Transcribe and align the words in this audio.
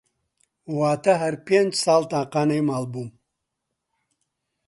واتا 0.77 1.13
هەر 1.23 1.35
پێنج 1.47 1.71
ساڵ 1.83 2.01
تاقانەی 2.13 2.65
ماڵ 2.69 2.83
بووم 2.91 3.09